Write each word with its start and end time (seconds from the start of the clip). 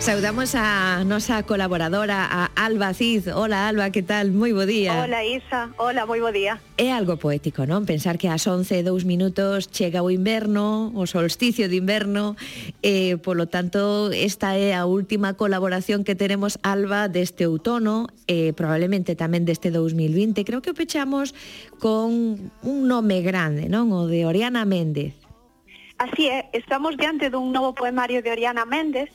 Saudamos 0.00 0.54
a 0.54 1.02
nosa 1.04 1.42
colaboradora, 1.42 2.24
a 2.24 2.50
Alba 2.54 2.94
Cid. 2.94 3.34
Hola 3.34 3.68
Alba, 3.68 3.90
que 3.90 4.02
tal? 4.02 4.30
Moi 4.30 4.54
bo 4.54 4.62
día. 4.64 4.94
Hola 5.02 5.26
Isa, 5.26 5.74
hola, 5.76 6.06
moi 6.06 6.22
bo 6.22 6.30
día. 6.30 6.62
É 6.78 6.94
algo 6.94 7.18
poético, 7.18 7.66
non? 7.66 7.82
Pensar 7.82 8.14
que 8.14 8.30
ás 8.30 8.46
11 8.46 8.78
e 8.78 8.86
2 8.86 9.04
minutos 9.04 9.66
chega 9.68 10.00
o 10.00 10.08
inverno, 10.08 10.94
o 10.94 11.04
solsticio 11.10 11.66
de 11.66 11.82
inverno, 11.82 12.38
e, 12.80 13.12
eh, 13.12 13.14
polo 13.18 13.50
tanto, 13.50 14.14
esta 14.14 14.54
é 14.54 14.72
a 14.72 14.86
última 14.86 15.34
colaboración 15.34 16.06
que 16.06 16.14
teremos 16.14 16.62
Alba 16.62 17.10
deste 17.10 17.44
outono, 17.50 18.06
e 18.30 18.48
eh, 18.48 18.50
probablemente 18.54 19.18
tamén 19.18 19.44
deste 19.44 19.74
2020. 19.74 20.46
Creo 20.46 20.62
que 20.62 20.72
o 20.72 20.78
pechamos 20.78 21.34
con 21.82 22.38
un 22.62 22.78
nome 22.86 23.20
grande, 23.26 23.66
non? 23.66 23.90
O 23.90 24.06
de 24.06 24.24
Oriana 24.24 24.62
Méndez. 24.62 25.18
Así 25.98 26.30
é, 26.30 26.46
estamos 26.54 26.94
diante 26.94 27.26
dun 27.26 27.50
novo 27.50 27.74
poemario 27.74 28.22
de 28.22 28.30
Oriana 28.30 28.62
Méndez 28.62 29.10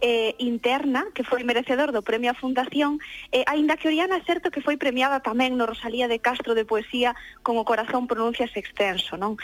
eh, 0.00 0.34
interna 0.38 1.10
que 1.14 1.24
foi 1.26 1.42
merecedor 1.42 1.90
do 1.90 2.06
Premio 2.06 2.30
a 2.30 2.38
Fundación 2.38 3.02
eh, 3.34 3.42
aínda 3.50 3.74
que 3.74 3.90
Oriana 3.90 4.18
é 4.18 4.22
certo 4.22 4.50
que 4.54 4.62
foi 4.62 4.78
premiada 4.78 5.18
tamén 5.18 5.58
no 5.58 5.66
Rosalía 5.66 6.06
de 6.06 6.22
Castro 6.22 6.54
de 6.54 6.62
Poesía 6.62 7.18
con 7.42 7.58
o 7.58 7.66
corazón 7.66 8.06
pronuncias 8.06 8.54
extenso 8.54 9.18
non? 9.18 9.34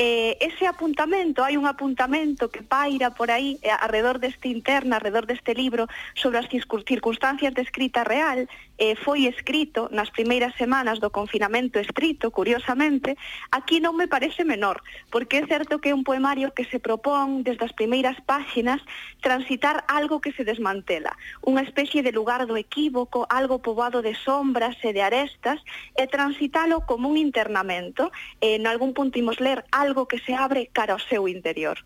Eh, 0.00 0.40
ese 0.40 0.64
apuntamento 0.64 1.44
hai 1.44 1.60
un 1.60 1.68
apuntamento 1.68 2.48
que 2.48 2.64
paira 2.64 3.12
por 3.12 3.28
aí 3.28 3.60
eh, 3.60 3.68
alrededor 3.68 4.16
deste 4.16 4.48
interna 4.48 4.96
alrededor 4.96 5.28
deste 5.28 5.52
libro 5.52 5.84
sobre 6.16 6.40
as 6.40 6.48
circunstancias 6.48 7.52
de 7.52 7.60
escrita 7.60 8.00
real 8.00 8.48
eh, 8.80 8.96
foi 8.96 9.28
escrito 9.28 9.92
nas 9.92 10.08
primeiras 10.08 10.56
semanas 10.56 11.04
do 11.04 11.12
confinamento 11.12 11.76
estrito 11.76 12.32
curiosamente 12.32 13.20
aquí 13.52 13.84
non 13.84 13.92
me 13.92 14.08
parece 14.08 14.40
menor 14.48 14.80
porque 15.12 15.44
é 15.44 15.44
certo 15.44 15.84
que 15.84 15.92
é 15.92 15.94
un 15.94 16.06
poemario 16.06 16.56
que 16.56 16.64
se 16.64 16.80
propón 16.80 17.44
desde 17.44 17.68
as 17.68 17.76
primeiras 17.76 18.16
páxinas 18.24 18.80
transitar 19.20 19.84
a 19.84 19.97
algo 19.98 20.22
que 20.22 20.30
se 20.30 20.46
desmantela, 20.46 21.10
unha 21.42 21.66
especie 21.66 22.06
de 22.06 22.14
lugar 22.14 22.46
do 22.46 22.54
equívoco, 22.54 23.26
algo 23.26 23.58
poboado 23.58 23.98
de 23.98 24.14
sombras 24.14 24.78
e 24.86 24.94
de 24.94 25.02
arestas, 25.02 25.58
e 25.98 26.06
transitalo 26.06 26.86
como 26.86 27.10
un 27.10 27.18
internamento, 27.18 28.14
e 28.38 28.54
en 28.54 28.70
algún 28.70 28.94
punto 28.94 29.18
imos 29.18 29.42
ler 29.42 29.66
algo 29.74 30.06
que 30.06 30.22
se 30.22 30.38
abre 30.38 30.70
cara 30.70 30.94
ao 30.94 31.02
seu 31.02 31.26
interior. 31.26 31.82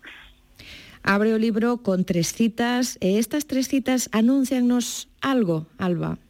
Abre 1.03 1.33
o 1.35 1.41
libro 1.41 1.81
con 1.81 2.05
tres 2.05 2.37
citas, 2.37 3.01
e 3.01 3.17
estas 3.17 3.49
tres 3.49 3.67
citas 3.67 4.13
anuncianos 4.13 5.09
algo, 5.25 5.67
Alba. 5.81 6.21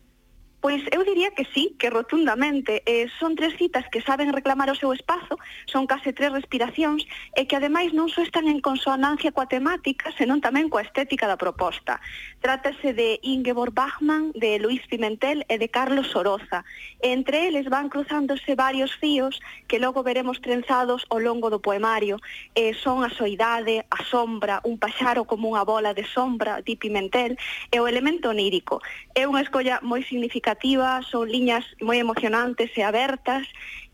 Pois 0.63 0.81
eu 0.95 1.03
diría 1.03 1.33
que 1.33 1.45
sí, 1.53 1.75
que 1.77 1.91
rotundamente. 1.91 2.85
Eh, 2.87 3.11
son 3.19 3.35
tres 3.35 3.59
citas 3.59 3.85
que 3.91 4.01
saben 4.01 4.33
reclamar 4.33 4.71
o 4.71 4.79
seu 4.79 4.95
espazo, 4.95 5.35
son 5.67 5.91
case 5.91 6.15
tres 6.15 6.31
respiracións, 6.31 7.03
e 7.35 7.51
que 7.51 7.59
ademais 7.59 7.91
non 7.91 8.07
só 8.07 8.23
están 8.23 8.47
en 8.47 8.63
consonancia 8.63 9.35
coa 9.35 9.51
temática, 9.51 10.15
senón 10.15 10.39
tamén 10.39 10.71
coa 10.71 10.87
estética 10.87 11.27
da 11.27 11.35
proposta. 11.35 11.99
Trátase 12.39 12.95
de 12.95 13.19
Ingeborg 13.27 13.75
Bachmann, 13.75 14.31
de 14.39 14.63
Luis 14.63 14.87
Pimentel 14.87 15.43
e 15.51 15.59
de 15.59 15.67
Carlos 15.67 16.15
Soroza. 16.15 16.63
Entre 17.03 17.51
eles 17.51 17.67
van 17.67 17.91
cruzándose 17.91 18.55
varios 18.55 18.95
fíos 18.95 19.43
que 19.67 19.83
logo 19.83 20.07
veremos 20.07 20.39
trenzados 20.39 21.03
ao 21.11 21.19
longo 21.19 21.51
do 21.51 21.59
poemario. 21.59 22.23
Eh, 22.55 22.71
son 22.79 23.03
a 23.03 23.11
soidade, 23.11 23.83
a 23.91 23.99
sombra, 24.07 24.63
un 24.63 24.79
paxaro 24.79 25.27
como 25.27 25.51
unha 25.51 25.67
bola 25.67 25.91
de 25.91 26.07
sombra, 26.07 26.63
di 26.63 26.79
Pimentel, 26.79 27.35
e 27.75 27.83
o 27.83 27.91
elemento 27.91 28.31
onírico. 28.31 28.79
É 29.19 29.27
unha 29.27 29.43
escolla 29.43 29.83
moi 29.83 30.07
significativa 30.07 30.52
significativa, 30.53 31.01
son 31.11 31.29
liñas 31.29 31.65
moi 31.81 31.99
emocionantes 31.99 32.71
e 32.77 32.83
abertas, 32.83 33.47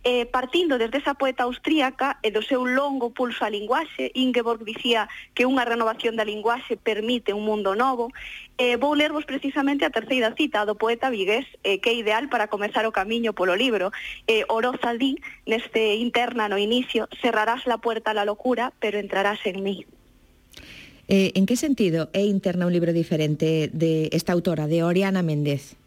eh, 0.05 0.27
partindo 0.27 0.79
desde 0.79 0.99
esa 0.99 1.15
poeta 1.15 1.45
austríaca 1.45 2.19
e 2.23 2.31
do 2.31 2.43
seu 2.43 2.65
longo 2.65 3.11
pulso 3.11 3.45
á 3.45 3.51
linguaxe, 3.51 4.11
Ingeborg 4.15 4.63
dicía 4.63 5.11
que 5.35 5.47
unha 5.47 5.67
renovación 5.67 6.17
da 6.17 6.27
linguaxe 6.27 6.79
permite 6.79 7.35
un 7.35 7.45
mundo 7.45 7.75
novo, 7.75 8.11
eh, 8.59 8.79
vou 8.79 8.95
lervos 8.95 9.27
precisamente 9.27 9.85
a 9.85 9.95
terceira 9.95 10.35
cita 10.35 10.67
do 10.67 10.79
poeta 10.79 11.11
vigués, 11.11 11.47
eh, 11.63 11.79
que 11.83 11.91
é 11.91 11.95
ideal 11.95 12.31
para 12.31 12.49
comezar 12.49 12.87
o 12.87 12.95
camiño 12.95 13.35
polo 13.35 13.55
libro. 13.59 13.91
Eh, 14.27 14.47
Oroza 14.49 14.95
di, 14.95 15.19
neste 15.47 15.99
interna 15.99 16.47
no 16.47 16.59
inicio, 16.59 17.11
cerrarás 17.21 17.67
la 17.67 17.79
puerta 17.79 18.15
a 18.15 18.19
la 18.19 18.25
locura, 18.25 18.73
pero 18.79 18.99
entrarás 18.99 19.43
en 19.47 19.63
mí. 19.63 19.87
Eh, 21.09 21.33
en 21.35 21.49
que 21.49 21.57
sentido 21.57 22.13
é 22.13 22.23
interna 22.23 22.69
un 22.69 22.73
libro 22.73 22.93
diferente 22.93 23.73
de 23.73 24.13
esta 24.13 24.37
autora, 24.37 24.69
de 24.69 24.85
Oriana 24.85 25.25
Méndez? 25.25 25.79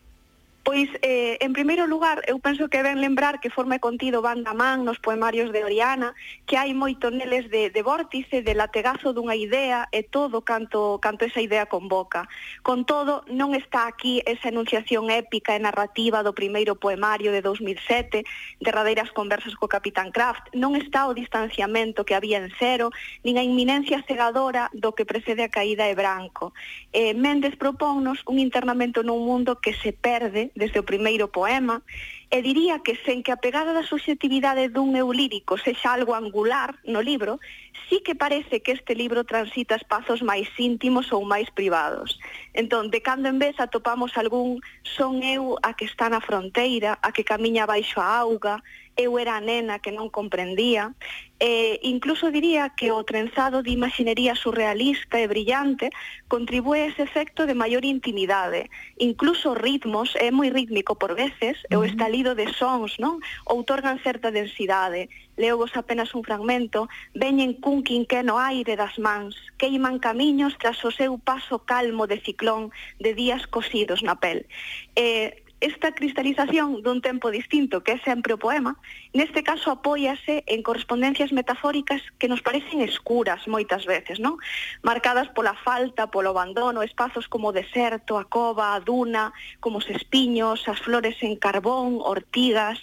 Pois, 0.71 0.87
eh, 1.01 1.35
en 1.41 1.51
primeiro 1.51 1.85
lugar, 1.85 2.21
eu 2.31 2.39
penso 2.39 2.71
que 2.71 2.79
ben 2.79 3.03
lembrar 3.03 3.43
que 3.43 3.51
forma 3.51 3.75
e 3.75 3.83
contido 3.83 4.23
van 4.23 4.47
da 4.47 4.55
man 4.55 4.87
nos 4.87 5.03
poemarios 5.03 5.51
de 5.51 5.67
Oriana, 5.67 6.15
que 6.47 6.55
hai 6.55 6.71
moito 6.71 7.11
neles 7.11 7.51
de, 7.51 7.67
de 7.67 7.83
vórtice, 7.83 8.39
de 8.39 8.55
lategazo 8.55 9.11
dunha 9.11 9.35
idea 9.35 9.91
e 9.91 10.07
todo 10.07 10.47
canto, 10.47 10.95
canto 11.03 11.27
esa 11.27 11.43
idea 11.43 11.67
convoca. 11.67 12.31
Con 12.63 12.87
todo, 12.87 13.27
non 13.27 13.51
está 13.51 13.83
aquí 13.83 14.23
esa 14.23 14.47
enunciación 14.47 15.11
épica 15.11 15.51
e 15.51 15.59
narrativa 15.59 16.23
do 16.23 16.31
primeiro 16.31 16.79
poemario 16.79 17.35
de 17.35 17.43
2007, 17.43 18.23
derradeiras 18.63 19.11
conversas 19.11 19.59
co 19.59 19.67
Capitán 19.67 20.15
Kraft, 20.15 20.55
non 20.55 20.79
está 20.79 21.03
o 21.03 21.11
distanciamento 21.11 22.07
que 22.07 22.15
había 22.15 22.39
en 22.39 22.47
cero, 22.55 22.95
nin 23.27 23.35
a 23.35 23.43
inminencia 23.43 23.99
cegadora 24.07 24.71
do 24.71 24.95
que 24.95 25.03
precede 25.03 25.43
a 25.43 25.51
caída 25.51 25.91
de 25.91 25.99
Branco. 25.99 26.55
Eh, 26.95 27.11
Méndez 27.11 27.59
propónnos 27.59 28.23
un 28.23 28.39
internamento 28.39 29.03
nun 29.03 29.27
mundo 29.27 29.59
que 29.59 29.75
se 29.75 29.91
perde 29.91 30.55
desde 30.61 30.77
o 30.77 30.85
primeiro 30.85 31.25
poema, 31.33 31.81
e 32.29 32.39
diría 32.45 32.79
que 32.85 32.95
sen 33.01 33.25
que 33.25 33.33
a 33.33 33.41
pegada 33.41 33.73
da 33.73 33.83
subjetividade 33.83 34.69
dun 34.69 34.93
eu 34.93 35.09
lírico 35.09 35.57
sexa 35.57 35.91
algo 35.97 36.13
angular 36.13 36.77
no 36.85 37.01
libro, 37.01 37.41
sí 37.89 37.99
que 38.05 38.15
parece 38.15 38.61
que 38.63 38.71
este 38.71 38.93
libro 38.95 39.25
transita 39.25 39.75
espazos 39.75 40.21
máis 40.21 40.47
íntimos 40.55 41.11
ou 41.11 41.27
máis 41.27 41.51
privados. 41.51 42.21
Entón, 42.55 42.93
de 42.93 43.03
cando 43.03 43.27
en 43.27 43.41
vez 43.41 43.59
atopamos 43.59 44.15
algún 44.15 44.63
son 44.85 45.25
eu 45.25 45.59
a 45.65 45.73
que 45.75 45.89
está 45.89 46.07
na 46.07 46.23
fronteira, 46.23 47.01
a 47.03 47.09
que 47.11 47.27
camiña 47.27 47.67
baixo 47.67 47.99
a 47.99 48.23
auga, 48.23 48.63
eu 49.01 49.17
era 49.17 49.35
a 49.35 49.41
nena 49.41 49.81
que 49.81 49.91
non 49.91 50.13
comprendía, 50.13 50.93
e 51.41 51.81
incluso 51.81 52.29
diría 52.29 52.69
que 52.77 52.93
o 52.93 53.01
trenzado 53.01 53.65
de 53.65 53.73
imaxinería 53.73 54.37
surrealista 54.37 55.17
e 55.17 55.25
brillante 55.25 55.89
contribúe 56.29 56.85
a 56.85 56.87
ese 56.93 57.01
efecto 57.01 57.49
de 57.49 57.57
maior 57.57 57.81
intimidade. 57.81 58.69
Incluso 59.01 59.57
ritmos, 59.57 60.13
é 60.21 60.29
moi 60.29 60.53
rítmico 60.53 60.93
por 61.01 61.17
veces, 61.17 61.57
uh 61.57 61.61
-huh. 61.65 61.73
e 61.73 61.75
o 61.81 61.87
estalido 61.89 62.37
de 62.37 62.45
sons, 62.53 63.01
non? 63.01 63.17
Outorgan 63.49 63.97
certa 64.05 64.29
densidade. 64.29 65.09
Leo 65.33 65.57
vos 65.57 65.73
apenas 65.73 66.13
un 66.13 66.21
fragmento. 66.21 66.85
Veñen 67.17 67.57
cun 67.57 67.81
quinqueno 67.81 68.37
aire 68.37 68.77
das 68.77 69.01
mans, 69.01 69.33
queiman 69.57 69.97
camiños 69.97 70.53
tras 70.61 70.77
o 70.85 70.93
seu 70.93 71.17
paso 71.17 71.65
calmo 71.65 72.05
de 72.05 72.21
ciclón 72.21 72.69
de 73.01 73.17
días 73.17 73.49
cosidos 73.49 74.05
na 74.05 74.13
pel. 74.21 74.45
Eh, 74.93 75.40
esta 75.61 75.93
cristalización 75.93 76.81
dun 76.81 77.05
tempo 77.05 77.29
distinto, 77.29 77.85
que 77.85 77.95
é 77.95 77.99
sempre 78.01 78.33
o 78.33 78.41
poema, 78.41 78.81
neste 79.13 79.45
caso 79.45 79.69
apóiase 79.69 80.41
en 80.49 80.65
correspondencias 80.65 81.29
metafóricas 81.29 82.01
que 82.17 82.25
nos 82.25 82.41
parecen 82.41 82.81
escuras 82.81 83.45
moitas 83.45 83.85
veces, 83.85 84.17
non? 84.17 84.41
Marcadas 84.81 85.29
pola 85.29 85.53
falta, 85.53 86.09
polo 86.09 86.33
abandono, 86.33 86.81
espazos 86.81 87.29
como 87.29 87.53
o 87.53 87.55
deserto, 87.55 88.17
a 88.17 88.25
cova, 88.25 88.73
a 88.73 88.81
duna, 88.81 89.31
como 89.61 89.77
os 89.77 89.87
espiños, 89.87 90.65
as 90.65 90.81
flores 90.81 91.21
en 91.21 91.37
carbón, 91.37 92.01
ortigas, 92.01 92.81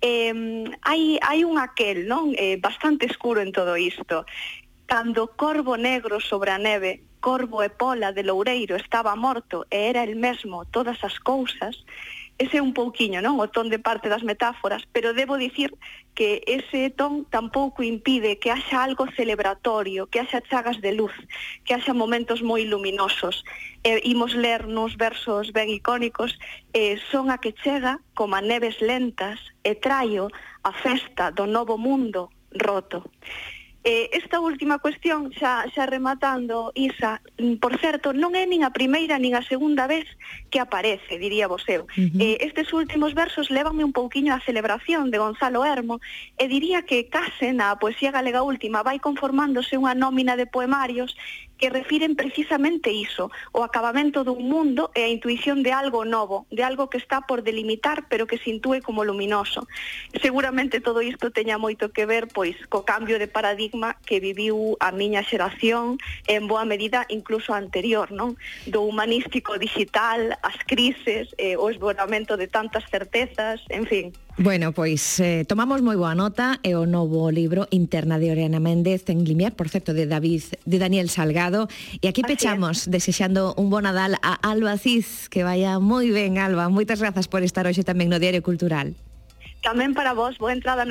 eh, 0.00 0.32
hai, 0.80 1.20
hai 1.20 1.44
un 1.44 1.60
aquel 1.60 2.08
non? 2.08 2.32
Eh, 2.40 2.56
bastante 2.56 3.04
escuro 3.04 3.44
en 3.44 3.52
todo 3.52 3.76
isto. 3.76 4.24
Cando 4.86 5.28
corvo 5.36 5.76
negro 5.76 6.20
sobre 6.20 6.50
a 6.50 6.58
neve, 6.58 7.02
corvo 7.20 7.62
e 7.62 7.70
pola 7.70 8.12
de 8.12 8.22
loureiro 8.22 8.76
estaba 8.76 9.16
morto 9.16 9.64
e 9.70 9.88
era 9.88 10.04
el 10.04 10.14
mesmo 10.16 10.66
todas 10.66 11.00
as 11.02 11.16
cousas, 11.18 11.74
ese 12.36 12.58
é 12.58 12.62
un 12.62 12.74
pouquiño, 12.74 13.22
non, 13.22 13.38
o 13.38 13.46
ton 13.46 13.70
de 13.70 13.78
parte 13.78 14.10
das 14.10 14.26
metáforas, 14.26 14.82
pero 14.90 15.14
debo 15.14 15.38
dicir 15.38 15.70
que 16.18 16.42
ese 16.50 16.90
ton 16.90 17.22
tampouco 17.30 17.86
impide 17.86 18.42
que 18.42 18.50
haxa 18.50 18.82
algo 18.82 19.06
celebratorio, 19.14 20.10
que 20.10 20.18
haxa 20.18 20.42
chagas 20.42 20.82
de 20.82 20.98
luz, 20.98 21.14
que 21.62 21.78
haxa 21.78 21.94
momentos 21.94 22.42
moi 22.42 22.66
luminosos. 22.66 23.46
E 23.86 24.02
imos 24.02 24.34
ler 24.34 24.66
nos 24.66 24.98
versos 24.98 25.54
ben 25.54 25.70
icónicos, 25.70 26.34
eh, 26.74 26.98
son 27.06 27.30
a 27.30 27.38
que 27.38 27.54
chega 27.54 28.02
como 28.18 28.34
a 28.34 28.42
neves 28.42 28.82
lentas 28.82 29.38
e 29.62 29.78
traio 29.78 30.26
a 30.66 30.74
festa 30.74 31.30
do 31.30 31.46
novo 31.46 31.78
mundo 31.78 32.34
roto. 32.50 33.06
Eh, 33.86 34.08
esta 34.16 34.40
última 34.40 34.78
cuestión, 34.78 35.28
xa, 35.36 35.68
xa 35.68 35.84
rematando, 35.84 36.72
Isa, 36.74 37.20
mm, 37.36 37.60
por 37.60 37.76
certo, 37.76 38.16
non 38.16 38.32
é 38.32 38.48
nin 38.48 38.64
a 38.64 38.72
primeira 38.72 39.20
nin 39.20 39.36
a 39.36 39.44
segunda 39.44 39.84
vez 39.84 40.08
que 40.48 40.56
aparece, 40.56 41.20
diría 41.20 41.52
vos 41.52 41.68
eu. 41.68 41.84
Uh 41.84 42.08
-huh. 42.08 42.16
eh, 42.16 42.36
estes 42.40 42.72
últimos 42.72 43.12
versos 43.12 43.52
levanme 43.52 43.84
un 43.84 43.92
pouquiño 43.92 44.32
a 44.32 44.40
celebración 44.40 45.12
de 45.12 45.20
Gonzalo 45.20 45.68
Hermo 45.68 46.00
e 46.40 46.48
diría 46.48 46.88
que 46.88 47.12
case 47.12 47.52
na 47.52 47.76
poesía 47.76 48.08
galega 48.08 48.40
última 48.40 48.80
vai 48.80 48.96
conformándose 48.96 49.76
unha 49.76 49.92
nómina 49.92 50.32
de 50.40 50.48
poemarios 50.48 51.12
que 51.58 51.70
refiren 51.70 52.16
precisamente 52.16 52.92
iso, 52.92 53.30
o 53.52 53.62
acabamento 53.62 54.24
dun 54.24 54.42
mundo 54.44 54.90
e 54.94 55.06
a 55.06 55.12
intuición 55.12 55.62
de 55.62 55.72
algo 55.72 56.04
novo, 56.04 56.46
de 56.50 56.66
algo 56.66 56.90
que 56.90 56.98
está 56.98 57.22
por 57.22 57.42
delimitar, 57.42 58.06
pero 58.10 58.26
que 58.26 58.38
se 58.38 58.50
intúe 58.50 58.82
como 58.82 59.04
luminoso. 59.04 59.66
Seguramente 60.20 60.80
todo 60.80 61.02
isto 61.02 61.30
teña 61.30 61.58
moito 61.58 61.94
que 61.94 62.06
ver 62.06 62.26
pois 62.28 62.58
co 62.66 62.82
cambio 62.82 63.18
de 63.18 63.30
paradigma 63.30 63.96
que 64.04 64.18
viviu 64.18 64.76
a 64.82 64.90
miña 64.90 65.22
xeración 65.22 65.98
en 66.26 66.50
boa 66.50 66.66
medida 66.66 67.06
incluso 67.08 67.54
anterior, 67.54 68.10
non? 68.10 68.34
Do 68.66 68.82
humanístico 68.82 69.56
digital, 69.56 70.34
as 70.42 70.58
crises, 70.66 71.30
eh, 71.38 71.54
o 71.54 71.70
esboramento 71.70 72.36
de 72.36 72.50
tantas 72.50 72.84
certezas, 72.90 73.62
en 73.70 73.86
fin. 73.86 74.06
Bueno, 74.36 74.72
pois 74.72 75.20
eh, 75.22 75.46
tomamos 75.46 75.78
moi 75.78 75.94
boa 75.94 76.18
nota 76.18 76.58
e 76.66 76.74
o 76.74 76.90
novo 76.90 77.30
libro 77.30 77.70
Interna 77.70 78.18
de 78.18 78.34
Oriana 78.34 78.58
Méndez 78.58 79.06
en 79.06 79.22
Limiar, 79.22 79.54
por 79.54 79.70
certo, 79.70 79.94
de 79.94 80.10
David 80.10 80.58
de 80.66 80.82
Daniel 80.82 81.06
Salgado 81.06 81.53
E 82.02 82.10
aquí 82.10 82.26
Así 82.26 82.34
pechamos, 82.34 82.90
desexando 82.90 83.54
un 83.54 83.70
bo 83.70 83.78
Nadal 83.78 84.18
a 84.20 84.34
Alba 84.42 84.74
Cis, 84.74 85.30
que 85.30 85.46
vaya 85.46 85.78
moi 85.78 86.10
ben, 86.10 86.42
Alba. 86.42 86.66
Moitas 86.66 86.98
grazas 86.98 87.30
por 87.30 87.46
estar 87.46 87.64
hoxe 87.70 87.86
tamén 87.86 88.10
no 88.10 88.18
Diario 88.18 88.42
Cultural. 88.42 88.98
Tamén 89.62 89.94
para 89.94 90.12
vos, 90.12 90.36
boa 90.42 90.52
entrada. 90.52 90.82